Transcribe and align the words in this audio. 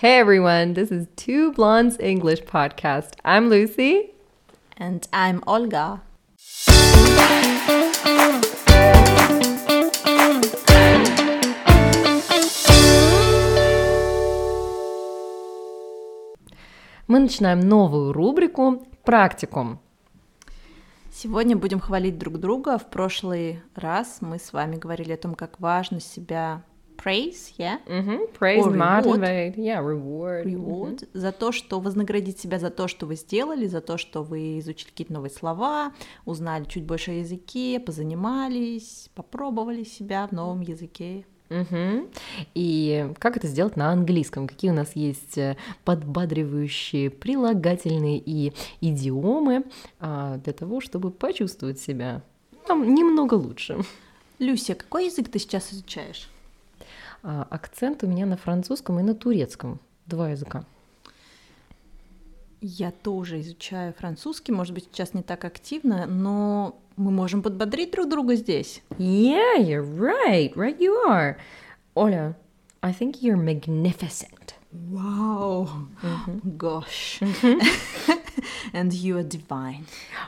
Hey 0.00 0.20
everyone, 0.20 0.74
this 0.74 0.92
is 0.92 1.08
Two 1.16 1.50
Blondes 1.54 1.98
English 1.98 2.42
podcast. 2.42 3.14
I'm 3.24 3.48
Lucy. 3.48 4.12
And 4.76 5.08
I'm 5.12 5.42
Olga. 5.44 6.02
Мы 17.08 17.18
начинаем 17.18 17.58
новую 17.58 18.12
рубрику 18.12 18.86
«Практикум». 19.02 19.80
Сегодня 21.10 21.56
будем 21.56 21.80
хвалить 21.80 22.18
друг 22.18 22.38
друга. 22.38 22.78
В 22.78 22.88
прошлый 22.88 23.62
раз 23.74 24.18
мы 24.20 24.38
с 24.38 24.52
вами 24.52 24.76
говорили 24.76 25.14
о 25.14 25.16
том, 25.16 25.34
как 25.34 25.58
важно 25.58 25.98
себя 25.98 26.62
praise, 27.08 27.54
yeah? 27.56 27.78
Mm-hmm. 27.86 28.34
Praise, 28.38 28.66
Or 28.66 28.70
reward. 28.70 29.06
motivate, 29.06 29.56
yeah, 29.56 29.80
reward. 29.80 30.44
Reward 30.44 31.08
за 31.14 31.32
то, 31.32 31.52
что 31.52 31.80
вознаградить 31.80 32.38
себя 32.38 32.58
за 32.58 32.70
то, 32.70 32.86
что 32.86 33.06
вы 33.06 33.16
сделали, 33.16 33.66
за 33.66 33.80
то, 33.80 33.96
что 33.96 34.22
вы 34.22 34.58
изучили 34.58 34.90
какие-то 34.90 35.14
новые 35.14 35.30
слова, 35.30 35.92
узнали 36.26 36.64
чуть 36.64 36.84
больше 36.84 37.12
о 37.12 37.14
языке, 37.14 37.80
позанимались, 37.80 39.08
попробовали 39.14 39.84
себя 39.84 40.26
в 40.26 40.32
новом 40.32 40.60
языке. 40.60 41.24
Мгм. 41.48 42.08
И 42.54 43.10
как 43.18 43.38
это 43.38 43.46
сделать 43.46 43.76
на 43.76 43.90
английском? 43.90 44.46
Какие 44.46 44.70
у 44.70 44.74
нас 44.74 44.94
есть 44.94 45.38
э, 45.38 45.56
подбадривающие 45.84 47.08
прилагательные 47.08 48.18
и 48.18 48.52
идиомы 48.82 49.64
а, 49.98 50.36
для 50.36 50.52
того, 50.52 50.82
чтобы 50.82 51.10
почувствовать 51.10 51.80
себя 51.80 52.20
там, 52.66 52.94
немного 52.94 53.32
лучше? 53.32 53.78
Люся, 54.38 54.74
какой 54.74 55.06
язык 55.06 55.30
ты 55.30 55.38
сейчас 55.38 55.72
изучаешь? 55.72 56.28
А, 57.22 57.46
акцент 57.50 58.02
у 58.04 58.06
меня 58.06 58.26
на 58.26 58.36
французском 58.36 58.98
и 59.00 59.02
на 59.02 59.14
турецком. 59.14 59.80
Два 60.06 60.30
языка. 60.30 60.64
Я 62.60 62.90
тоже 62.90 63.40
изучаю 63.40 63.94
французский, 63.94 64.52
может 64.52 64.74
быть, 64.74 64.88
сейчас 64.90 65.14
не 65.14 65.22
так 65.22 65.44
активно, 65.44 66.06
но 66.06 66.80
мы 66.96 67.12
можем 67.12 67.42
подбодрить 67.42 67.92
друг 67.92 68.08
друга 68.08 68.34
здесь. 68.34 68.82
Yeah, 68.98 69.58
you're 69.58 69.86
right. 69.86 70.52
Right 70.54 70.78
you 70.78 70.94
are. 71.08 71.36
Оля, 71.94 72.36
I 72.80 72.92
think 72.92 73.20
you're 73.22 73.36
magnificent. 73.36 74.54
Вау! 74.72 75.68
Gosh! 76.44 77.22
And 78.73 78.93
you 78.93 79.17
are 79.17 79.23
divine. 79.23 79.85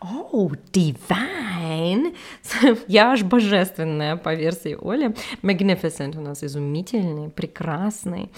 Oh, 0.00 0.52
divine. 0.72 2.14
Я 2.88 3.12
аж 3.12 3.22
божественная 3.22 4.16
по 4.16 4.34
версии 4.34 4.76
Оли. 4.80 5.14
Magnificent 5.42 6.16
у 6.16 6.20
нас 6.20 6.42
изумительный, 6.42 7.30
прекрасный. 7.30 8.30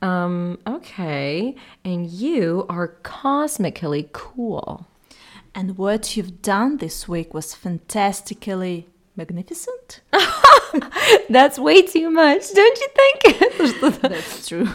Um, 0.00 0.58
okay, 0.66 1.54
and 1.84 2.06
you 2.06 2.66
are 2.68 2.96
cosmically 3.04 4.08
cool. 4.12 4.86
And 5.54 5.78
what 5.78 6.16
you've 6.16 6.42
done 6.42 6.78
this 6.78 7.06
week 7.06 7.32
was 7.32 7.54
fantastically 7.54 8.88
magnificent. 9.16 10.00
That's 11.29 11.57
way 11.59 11.81
too 11.81 12.09
much, 12.09 12.43
don't 12.53 12.77
you 12.77 12.87
think? 12.95 13.77
Что-то 13.77 14.07
That's 14.09 14.47
true. 14.47 14.67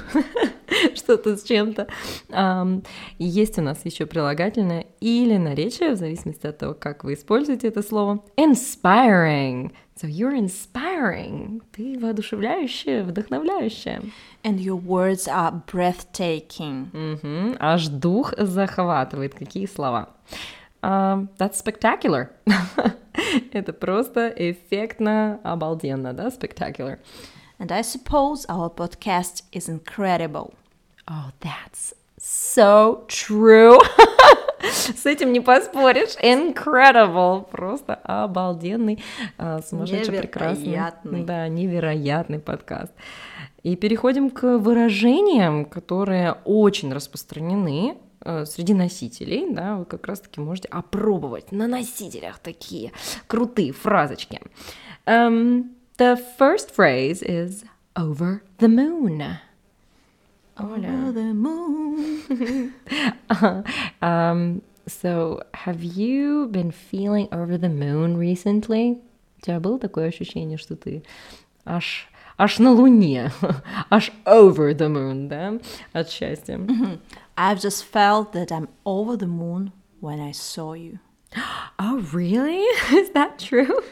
что-то 0.95 1.36
с 1.36 1.42
чем-то. 1.45 1.86
И 3.19 3.25
есть 3.25 3.58
у 3.58 3.62
нас 3.62 3.84
еще 3.84 4.06
прилагательное 4.06 4.86
или 5.00 5.36
наречие, 5.36 5.92
в 5.92 5.97
зависимости 5.97 6.47
от 6.47 6.58
того, 6.58 6.75
как 6.75 7.05
вы 7.05 7.14
используете 7.14 7.69
это 7.69 7.83
слово. 7.83 8.25
Inspiring. 8.36 9.73
So 10.00 10.08
you're 10.08 10.36
inspiring. 10.36 11.62
Ты 11.73 11.98
воодушевляющая, 11.98 13.05
вдохновляющая. 13.05 14.03
And 14.42 14.58
your 14.58 14.80
words 14.80 15.28
are 15.28 15.62
breathtaking. 15.67 16.86
Мгм. 16.92 17.56
Аж 17.61 17.89
дух 17.89 18.33
захватывает. 18.36 19.34
Какие 19.34 19.67
слова? 19.67 20.08
Ам, 20.80 21.28
that's 21.39 21.56
spectacular. 21.62 22.30
это 23.52 23.73
просто 23.73 24.33
эффектно, 24.34 25.40
обалденно, 25.42 26.12
да, 26.12 26.29
spectacular. 26.29 26.98
And 27.58 27.70
I 27.70 27.83
suppose 27.83 28.45
our 28.48 28.74
podcast 28.74 29.45
is 29.52 29.68
incredible. 29.68 30.55
Oh, 31.07 31.30
that's 31.40 31.95
so 32.18 33.07
true. 33.08 33.79
С 34.62 35.07
этим 35.07 35.33
не 35.33 35.40
поспоришь. 35.40 36.17
Incredible. 36.23 37.48
Просто 37.51 37.95
обалденный, 37.95 39.02
а, 39.39 39.61
сумасшедший, 39.61 40.18
прекрасный. 40.18 41.24
Да, 41.24 41.48
невероятный 41.48 42.39
подкаст. 42.39 42.92
И 43.62 43.77
переходим 43.77 44.30
к 44.30 44.58
выражениям, 44.58 45.64
которые 45.64 46.36
очень 46.45 46.92
распространены 46.92 47.96
среди 48.46 48.74
носителей, 48.74 49.52
да, 49.52 49.77
вы 49.77 49.84
как 49.84 50.06
раз-таки 50.06 50.40
можете 50.40 50.68
опробовать 50.68 51.52
на 51.52 51.66
носителях 51.66 52.38
такие 52.38 52.92
крутые 53.27 53.72
фразочки. 53.72 54.40
Um, 55.06 55.70
the 55.98 56.16
first 56.38 56.70
phrase 56.74 57.22
is 57.22 57.64
over 57.96 58.42
the 58.58 58.68
moon. 58.68 59.38
Over 60.58 61.12
the 61.12 61.34
moon. 61.34 62.74
um, 64.02 64.62
so, 64.86 65.42
have 65.54 65.83
you 65.83 66.48
been 66.48 66.70
feeling 66.70 67.28
over 67.33 67.56
the 67.58 67.68
moon 67.68 68.16
recently? 68.16 69.00
У 69.39 69.44
тебя 69.44 69.60
было 69.60 69.78
такое 69.78 70.08
ощущение, 70.08 70.56
что 70.56 70.77
ты 70.77 71.02
аж, 71.64 72.08
аж 72.36 72.58
на 72.58 72.72
луне, 72.72 73.33
аж 73.90 74.12
over 74.24 74.72
the 74.72 74.89
moon, 74.89 75.28
да, 75.28 75.58
от 75.92 76.10
счастья? 76.10 76.60
I've 77.37 77.61
just 77.61 77.85
felt 77.85 78.33
that 78.33 78.53
I'm 78.53 78.69
over 78.85 79.17
the 79.17 79.27
moon 79.27 79.73
when 80.01 80.20
I 80.20 80.33
saw 80.33 80.75
you. 80.75 80.98
Oh, 81.85 82.01
really? 82.13 82.61
Is 82.93 83.11
that 83.11 83.39
true? 83.39 83.83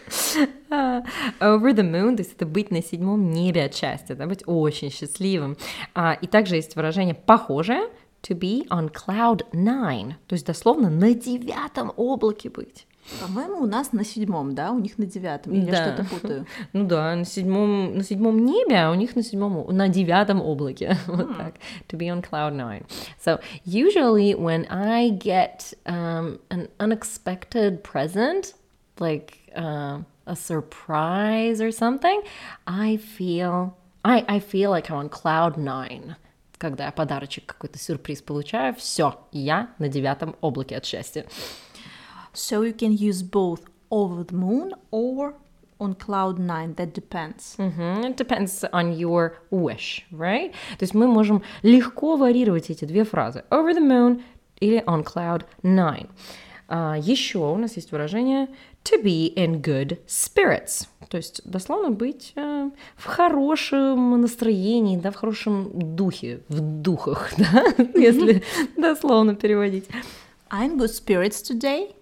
А, 0.70 1.02
over 1.40 1.72
the 1.72 1.82
moon, 1.82 2.16
то 2.16 2.22
есть 2.22 2.34
это 2.36 2.46
быть 2.46 2.70
на 2.70 2.82
седьмом 2.82 3.32
небе 3.32 3.64
от 3.64 3.74
счастья, 3.74 4.14
да, 4.14 4.26
быть 4.26 4.44
очень 4.46 4.90
счастливым. 4.90 5.56
А, 5.94 6.12
и 6.12 6.28
также 6.28 6.54
есть 6.56 6.76
выражение 6.76 7.14
похожее, 7.14 7.88
to 8.22 8.38
be 8.38 8.68
on 8.68 8.92
cloud 8.92 9.42
nine, 9.52 10.14
то 10.28 10.34
есть 10.34 10.46
дословно 10.46 10.88
на 10.88 11.14
девятом 11.14 11.92
облаке 11.96 12.48
быть. 12.50 12.86
По-моему, 13.20 13.62
у 13.62 13.66
нас 13.66 13.92
на 13.92 14.04
седьмом, 14.04 14.54
да? 14.54 14.70
У 14.72 14.78
них 14.78 14.98
на 14.98 15.06
девятом. 15.06 15.52
Или 15.52 15.64
я 15.66 15.72
Да. 15.72 15.84
что-то 15.94 16.04
путаю? 16.08 16.46
Ну 16.72 16.86
да, 16.86 17.16
на 17.16 17.24
седьмом, 17.24 17.96
на 17.96 18.04
седьмом 18.04 18.44
небе, 18.44 18.76
а 18.76 18.90
у 18.90 18.94
них 18.94 19.16
на 19.16 19.22
седьмом, 19.22 19.66
на 19.74 19.88
девятом 19.88 20.40
облаке. 20.40 20.96
Вот 21.06 21.36
так. 21.36 21.54
To 21.88 21.96
be 21.98 22.08
on 22.08 22.22
cloud 22.22 22.54
nine. 22.54 22.84
So 23.24 23.40
usually 23.64 24.34
when 24.34 24.66
I 24.70 25.10
get 25.10 25.72
um, 25.86 26.38
an 26.50 26.68
unexpected 26.78 27.82
present, 27.82 28.54
like 28.98 29.38
uh, 29.56 29.98
a 30.26 30.36
surprise 30.36 31.60
or 31.60 31.72
something, 31.72 32.22
I 32.66 32.98
feel 32.98 33.74
I, 34.04 34.24
I 34.28 34.38
feel 34.40 34.70
like 34.70 34.88
I'm 34.90 34.98
on 34.98 35.08
cloud 35.08 35.56
nine. 35.56 36.16
Когда 36.58 36.84
я 36.84 36.92
подарочек 36.92 37.46
какой-то 37.46 37.78
сюрприз 37.78 38.20
получаю, 38.20 38.74
все, 38.74 39.18
я 39.32 39.70
на 39.78 39.88
девятом 39.88 40.36
облаке 40.42 40.76
от 40.76 40.84
счастья. 40.84 41.24
So 42.34 42.62
you 42.62 42.72
can 42.72 42.92
use 42.92 43.22
both 43.22 43.62
over 43.90 44.24
the 44.24 44.34
moon 44.34 44.72
or 44.90 45.34
on 45.80 45.94
cloud 45.94 46.38
nine. 46.38 46.74
That 46.74 46.92
depends. 46.94 47.56
Мгм. 47.58 48.10
It 48.10 48.16
depends 48.16 48.64
on 48.72 48.96
your 48.96 49.32
wish, 49.50 50.04
right? 50.12 50.52
То 50.78 50.82
есть 50.84 50.94
мы 50.94 51.06
можем 51.06 51.42
легко 51.62 52.16
варьировать 52.16 52.70
эти 52.70 52.84
две 52.84 53.04
фразы. 53.04 53.44
Over 53.50 53.74
the 53.74 53.80
moon 53.80 54.22
или 54.60 54.82
on 54.86 55.04
cloud 55.04 55.44
nine. 55.62 56.08
А, 56.68 56.96
еще 56.96 57.38
у 57.38 57.56
нас 57.56 57.74
есть 57.76 57.90
выражение 57.90 58.48
to 58.84 59.02
be 59.02 59.34
in 59.34 59.60
good 59.60 59.98
spirits. 60.06 60.86
То 61.08 61.16
есть 61.16 61.40
дословно 61.44 61.90
быть 61.90 62.32
э, 62.36 62.70
в 62.96 63.04
хорошем 63.06 64.20
настроении, 64.20 64.96
да, 64.96 65.10
в 65.10 65.16
хорошем 65.16 65.96
духе, 65.96 66.42
в 66.48 66.60
духах, 66.60 67.32
да, 67.38 67.64
если 67.96 68.44
дословно 68.76 69.34
переводить. 69.34 69.88
I'm 70.50 70.76
in 70.76 70.78
good 70.78 70.90
spirits 70.90 71.42
today. 71.42 71.92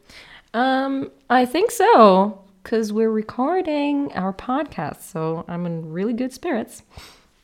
Um, 0.53 1.09
I 1.29 1.45
think 1.45 1.71
so, 1.71 2.39
because 2.61 2.93
we're 2.93 3.09
recording 3.11 4.11
our 4.13 4.33
podcast, 4.33 5.01
so 5.01 5.45
I'm 5.47 5.65
in 5.65 5.91
really 5.91 6.13
good 6.13 6.31
spirits. 6.31 6.83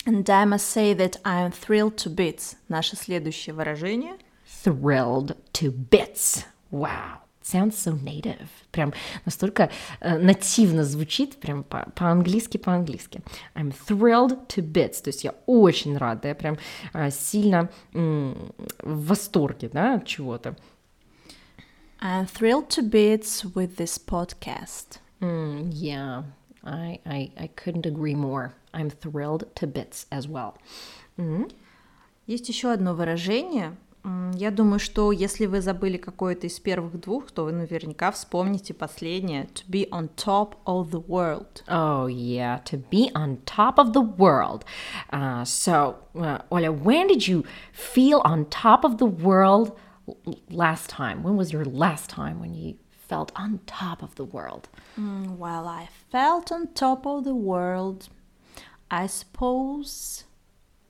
And 0.06 0.30
I 0.30 0.46
must 0.46 0.68
say 0.68 0.94
that 0.94 1.18
I'm 1.26 1.52
thrilled 1.52 1.98
to 1.98 2.10
bits. 2.10 2.56
Наше 2.70 2.96
следующее 2.96 3.54
выражение. 3.54 4.14
Thrilled 4.48 5.36
to 5.54 5.72
bits. 5.72 6.46
Wow. 6.72 7.22
Sounds 7.42 7.76
so 7.78 7.94
native. 7.94 8.48
Прям 8.72 8.94
настолько 9.26 9.72
э, 10.02 10.18
нативно 10.20 10.84
звучит, 10.84 11.38
прям 11.40 11.64
по- 11.64 11.90
по-английски, 11.96 12.58
по-английски. 12.58 13.22
I'm 13.56 13.72
thrilled 13.74 14.48
to 14.50 14.62
bits. 14.62 15.02
То 15.02 15.08
есть 15.10 15.24
я 15.24 15.34
очень 15.48 15.98
рада, 15.98 16.28
я 16.28 16.36
прям 16.36 16.58
э, 16.94 17.10
сильно 17.10 17.70
м, 17.94 18.52
в 18.84 19.08
восторге, 19.08 19.70
да, 19.74 19.96
от 19.96 20.06
чего-то. 20.06 20.56
I'm 22.04 22.26
thrilled 22.26 22.70
to 22.72 22.82
bits 22.82 23.44
with 23.44 23.76
this 23.76 23.98
podcast. 23.98 25.00
Mm, 25.22 25.70
yeah, 25.74 26.24
I, 26.64 27.00
I, 27.06 27.32
I 27.38 27.48
couldn't 27.56 27.86
agree 27.86 28.16
more. 28.16 28.54
I'm 28.74 28.90
thrilled 28.90 29.44
to 29.56 29.68
bits 29.68 30.06
as 30.12 30.28
well. 30.28 30.54
Есть 32.28 32.48
еще 32.48 32.72
одно 32.72 32.94
выражение. 32.94 33.76
М, 34.06 34.32
Я 34.32 34.50
думаю, 34.52 34.80
что 34.80 35.12
если 35.12 35.46
вы 35.46 35.60
забыли 35.62 35.98
какое-то 35.98 36.48
из 36.48 36.58
первых 36.60 37.00
двух, 37.02 37.32
то 37.32 37.44
вы 37.44 37.52
наверняка 37.52 38.12
вспомните 38.12 38.74
последнее. 38.74 39.46
To 39.56 39.66
be 39.68 39.90
on 39.90 40.10
top 40.16 40.56
of 40.66 40.92
the 40.92 41.04
world. 41.06 41.64
Oh, 41.68 42.08
yeah, 42.08 42.64
to 42.66 42.78
be 42.90 43.12
on 43.14 43.38
top 43.46 43.78
of 43.78 43.92
the 43.92 44.02
world. 44.02 44.64
Uh, 45.12 45.44
so, 45.44 45.96
uh, 46.16 46.40
Oля, 46.50 46.72
when 46.72 47.08
did 47.08 47.28
you 47.28 47.44
feel 47.74 48.22
on 48.24 48.46
top 48.46 48.86
of 48.86 49.00
the 49.00 49.06
world 49.06 49.72
l- 49.72 49.76
last 50.51 50.91
time? 50.91 51.23
When 51.23 51.37
was 51.37 51.53
your 51.53 51.65
last 51.65 52.11
time 52.11 52.41
when 52.41 52.55
you 52.55 52.77
felt 52.91 53.33
on 53.37 53.61
top 53.67 54.03
of 54.03 54.15
the 54.17 54.25
world? 54.25 54.69
Mm, 54.99 55.37
While 55.37 55.67
I 55.69 55.89
felt 56.11 56.51
on 56.53 56.69
top 56.75 57.07
of 57.07 57.25
the 57.25 57.35
world, 57.35 58.09
I 58.91 59.07
suppose 59.07 60.25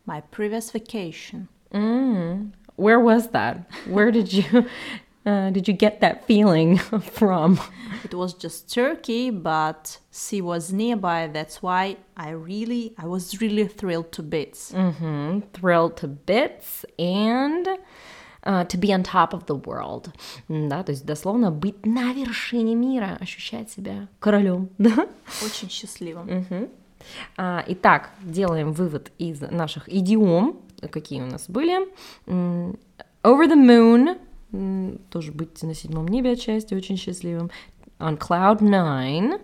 my 0.06 0.20
previous 0.20 0.70
vacation. 0.70 1.49
Mm. 1.72 2.52
Where 2.76 3.00
was 3.00 3.28
that? 3.28 3.70
Where 3.87 4.11
did 4.11 4.32
you 4.32 4.66
uh, 5.26 5.50
did 5.50 5.66
you 5.69 5.75
get 5.75 6.00
that 6.00 6.26
feeling 6.26 6.76
from? 7.19 7.58
It 8.05 8.14
was 8.14 8.34
just 8.34 8.72
Turkey, 8.72 9.31
but 9.31 9.99
sea 10.11 10.40
was 10.43 10.72
nearby. 10.72 11.28
That's 11.28 11.62
why 11.62 11.96
I 12.16 12.31
really, 12.31 12.94
I 12.99 13.06
was 13.06 13.40
really 13.40 13.66
thrilled 13.66 14.12
to 14.12 14.22
bits. 14.22 14.72
hmm 14.72 15.40
Thrilled 15.55 15.96
to 15.99 16.08
bits 16.08 16.84
and 16.99 17.66
to 18.44 18.79
be 18.79 18.91
on 18.91 19.02
top 19.02 19.31
of 19.32 19.46
the 19.46 19.61
world. 19.64 20.12
Да, 20.49 20.82
то 20.82 20.93
есть 20.93 21.05
дословно 21.05 21.50
быть 21.50 21.87
на 21.87 22.12
вершине 22.12 22.75
мира, 22.75 23.17
ощущать 23.20 23.70
себя 23.70 24.08
королем. 24.20 24.69
Да? 24.79 25.08
Очень 25.44 25.70
счастливым. 25.70 26.26
Мгм. 26.26 26.69
А, 27.37 27.64
Итак, 27.69 28.11
делаем 28.23 28.73
вывод 28.73 29.12
из 29.19 29.41
наших 29.41 29.88
идиом, 29.88 30.61
какие 30.91 31.23
у 31.23 31.26
нас 31.26 31.49
были. 31.49 31.88
Over 32.26 33.49
the 33.49 33.56
moon, 33.56 35.00
тоже 35.11 35.32
быть 35.32 35.62
на 35.62 35.75
седьмом 35.75 36.08
небе 36.08 36.32
отчасти, 36.32 36.75
очень 36.75 36.97
счастливым. 36.97 37.50
On 37.99 38.19
cloud 38.19 38.61
nine, 38.61 39.40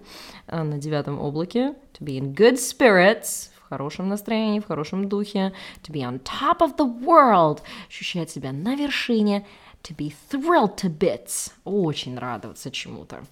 а, 0.46 0.64
на 0.64 0.78
девятом 0.78 1.20
облаке. 1.20 1.74
To 1.98 2.04
be 2.04 2.18
in 2.18 2.34
good 2.34 2.54
spirits, 2.54 3.49
хорошем 3.70 4.08
настроении, 4.08 4.60
в 4.60 4.66
хорошем 4.66 5.08
духе. 5.08 5.52
To 5.84 5.90
be 5.92 6.02
on 6.02 6.20
top 6.22 6.58
of 6.60 6.76
the 6.76 7.04
world, 7.04 7.60
ощущать 7.88 8.30
себя 8.30 8.52
на 8.52 8.74
вершине. 8.76 9.46
To 9.84 9.96
be 9.96 10.12
thrilled 10.30 10.76
to 10.82 10.90
bits, 10.94 11.52
очень 11.64 12.18
радоваться 12.18 12.70
чему-то. 12.70 13.22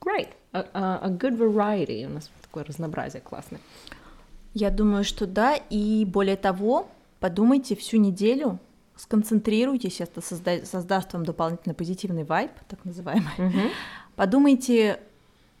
Great. 0.00 0.28
A, 0.52 0.60
a- 0.74 1.00
a 1.04 1.08
good 1.08 1.38
variety. 1.38 2.04
У 2.06 2.10
нас 2.10 2.30
такое 2.42 2.64
разнообразие 2.64 3.22
классное. 3.22 3.60
Я 4.52 4.70
думаю, 4.70 5.04
что 5.04 5.26
да. 5.26 5.56
И 5.70 6.04
более 6.04 6.36
того, 6.36 6.88
подумайте 7.18 7.74
всю 7.74 7.96
неделю, 7.96 8.58
сконцентрируйтесь, 8.96 10.00
это 10.00 10.20
созда- 10.20 10.64
создаст 10.66 11.12
вам 11.14 11.24
дополнительно 11.24 11.74
позитивный 11.74 12.24
вайб, 12.24 12.50
так 12.68 12.84
называемый. 12.84 13.72
Подумайте 14.16 15.00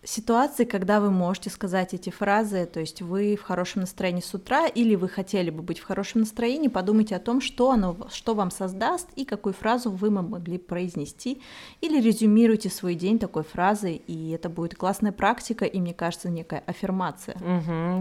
ситуации, 0.04 0.64
когда 0.64 1.00
вы 1.00 1.10
можете 1.10 1.50
сказать 1.50 1.94
эти 1.94 2.10
фразы, 2.10 2.66
то 2.66 2.80
есть 2.80 3.02
вы 3.02 3.36
в 3.36 3.42
хорошем 3.42 3.82
настроении 3.82 4.20
с 4.20 4.34
утра 4.34 4.66
или 4.66 4.94
вы 4.94 5.08
хотели 5.08 5.50
бы 5.50 5.62
быть 5.62 5.78
в 5.78 5.84
хорошем 5.84 6.20
настроении, 6.20 6.68
подумайте 6.68 7.16
о 7.16 7.18
том, 7.18 7.40
что 7.40 7.70
оно, 7.70 7.96
что 8.10 8.34
вам 8.34 8.50
создаст 8.50 9.08
и 9.16 9.24
какую 9.24 9.52
фразу 9.52 9.90
вы 9.90 10.10
могли 10.10 10.58
произнести, 10.58 11.40
или 11.80 12.00
резюмируйте 12.00 12.70
свой 12.70 12.94
день 12.94 13.18
такой 13.18 13.42
фразой, 13.42 13.96
и 14.06 14.30
это 14.30 14.48
будет 14.48 14.74
классная 14.74 15.12
практика, 15.12 15.64
и 15.64 15.80
мне 15.80 15.94
кажется, 15.94 16.28
некая 16.28 16.62
аффирмация. 16.66 17.36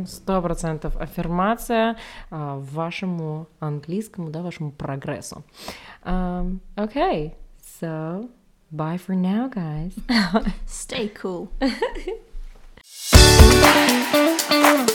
Сто 0.08 0.42
процентов 0.42 0.96
аффирмация 0.98 1.98
а, 2.30 2.58
вашему 2.58 3.48
английскому, 3.60 4.30
да, 4.30 4.42
вашему 4.42 4.72
прогрессу. 4.72 5.44
Um, 6.04 6.60
okay, 6.76 7.34
so 7.82 8.30
Bye 8.74 8.98
for 8.98 9.14
now, 9.14 9.50
guys. 9.50 9.94
Stay 10.66 11.10
cool. 11.10 11.52